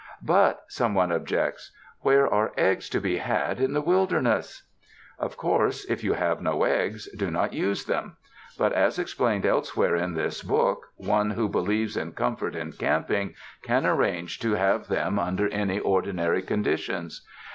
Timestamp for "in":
3.59-3.73, 9.95-10.15, 11.95-12.13, 12.55-12.71